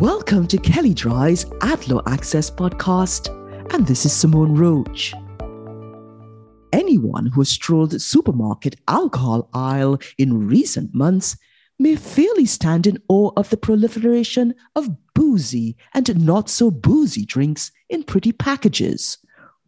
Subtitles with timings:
[0.00, 3.28] Welcome to Kelley Drye's AdLaw Access podcast,
[3.72, 5.14] and this is Simone Roach.
[6.72, 11.36] Anyone who has strolled the supermarket alcohol aisle in recent months
[11.78, 17.70] may fairly stand in awe of the proliferation of boozy and not so boozy drinks
[17.88, 19.18] in pretty packages,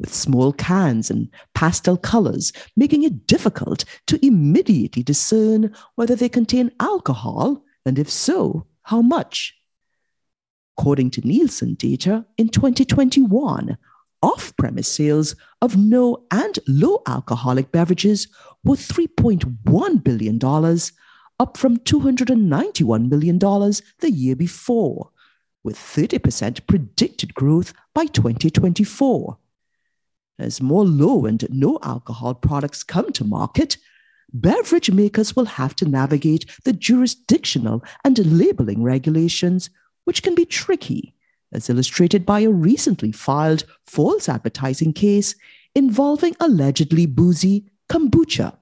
[0.01, 6.73] with small cans and pastel colors making it difficult to immediately discern whether they contain
[6.81, 9.57] alcohol, and if so, how much.
[10.79, 13.79] According to Nielsen data, in 2021,
[14.23, 18.29] off premise sales of no and low alcoholic beverages
[18.63, 20.39] were $3.1 billion,
[21.39, 25.11] up from $291 million the year before,
[25.65, 29.39] with 30% predicted growth by 2024.
[30.39, 33.79] As more low and no alcohol products come to market,
[34.33, 39.71] beverage makers will have to navigate the jurisdictional and labeling regulations
[40.07, 41.15] which can be tricky,
[41.53, 45.35] as illustrated by a recently filed false advertising case
[45.75, 48.57] involving allegedly boozy kombucha.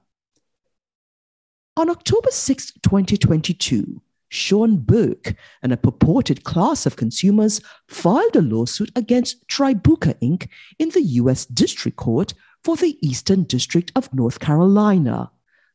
[1.77, 8.91] On October 6, 2022, Sean Burke and a purported class of consumers filed a lawsuit
[8.95, 10.47] against Tribuca Inc.
[10.79, 11.45] in the U.S.
[11.45, 15.31] District Court for the Eastern District of North Carolina,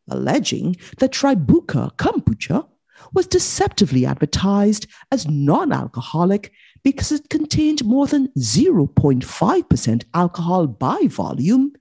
[0.08, 2.66] alleging that Tribuca kombucha
[3.12, 11.72] was deceptively advertised as non alcoholic because it contained more than 0.5% alcohol by volume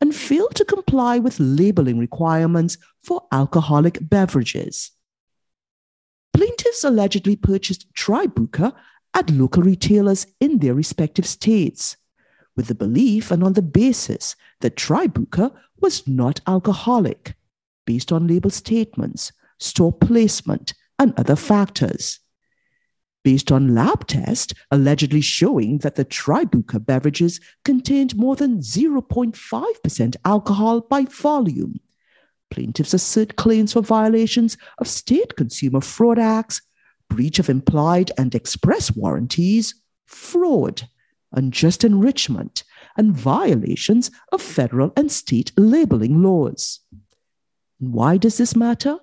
[0.00, 4.92] and failed to comply with labeling requirements for alcoholic beverages.
[6.32, 8.74] Plaintiffs allegedly purchased Tribuca
[9.14, 11.96] at local retailers in their respective states,
[12.56, 17.34] with the belief and on the basis that Tribuca was not alcoholic,
[17.86, 22.20] based on label statements store placement, and other factors.
[23.22, 30.80] Based on lab tests allegedly showing that the Tribuca beverages contained more than 0.5% alcohol
[30.82, 31.80] by volume,
[32.50, 36.60] plaintiffs assert claims for violations of state consumer fraud acts,
[37.08, 39.74] breach of implied and express warranties,
[40.06, 40.88] fraud,
[41.32, 42.62] unjust enrichment,
[42.96, 46.80] and violations of federal and state labeling laws.
[47.78, 48.98] Why does this matter?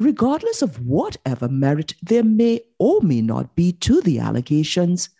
[0.00, 5.10] Regardless of whatever merit there may or may not be to the allegations,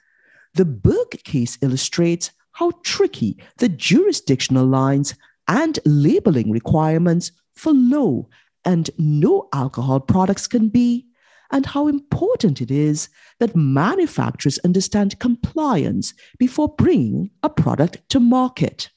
[0.54, 5.14] the Burke case illustrates how tricky the jurisdictional lines
[5.46, 8.28] and labeling requirements for low
[8.64, 11.06] and no alcohol products can be,
[11.50, 13.08] and how important it is
[13.38, 18.90] that manufacturers understand compliance before bringing a product to market.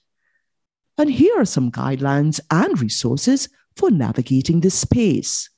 [0.98, 5.50] And here are some guidelines and resources for navigating this space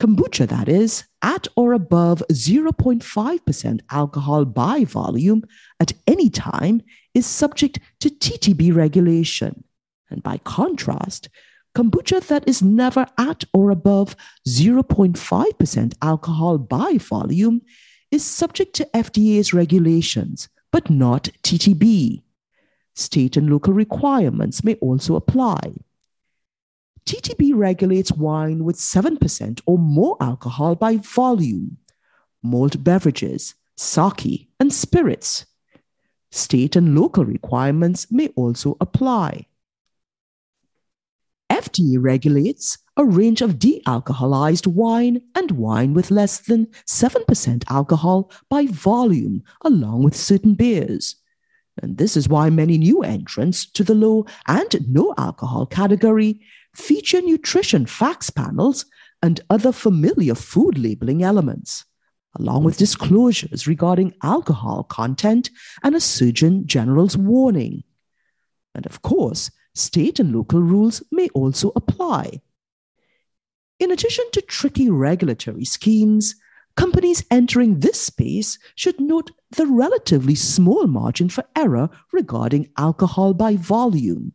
[0.00, 5.42] kombucha that is, at or above 0.5% alcohol by volume
[5.80, 6.80] at any time
[7.14, 9.64] is subject to TTB regulation.
[10.10, 11.28] And by contrast,
[11.74, 14.14] kombucha that is never at or above
[14.46, 17.62] 0.5% alcohol by volume
[18.10, 22.22] is subject to FDA's regulations, but not TTB.
[22.94, 25.74] State and local requirements may also apply.
[27.08, 31.78] TTB regulates wine with 7% or more alcohol by volume,
[32.42, 35.46] malt beverages, sake, and spirits.
[36.30, 39.46] State and local requirements may also apply.
[41.50, 48.30] FDA regulates a range of de alcoholized wine and wine with less than 7% alcohol
[48.50, 51.16] by volume, along with certain beers.
[51.82, 56.40] And this is why many new entrants to the low and no alcohol category
[56.74, 58.86] feature nutrition facts panels
[59.22, 61.84] and other familiar food labeling elements,
[62.38, 65.50] along with disclosures regarding alcohol content
[65.82, 67.82] and a Surgeon General's warning.
[68.74, 72.40] And of course, state and local rules may also apply.
[73.80, 76.34] In addition to tricky regulatory schemes,
[76.78, 83.56] companies entering this space should note the relatively small margin for error regarding alcohol by
[83.56, 84.32] volume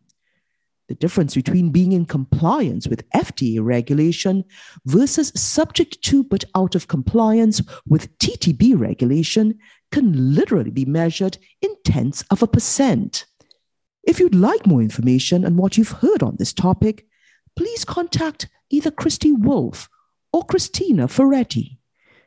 [0.88, 4.44] the difference between being in compliance with FDA regulation
[4.84, 9.58] versus subject to but out of compliance with TTB regulation
[9.90, 13.24] can literally be measured in tenths of a percent.
[14.02, 17.06] If you'd like more information on what you've heard on this topic,
[17.56, 19.88] please contact either Christy Wolf
[20.32, 21.78] or Christina Ferretti,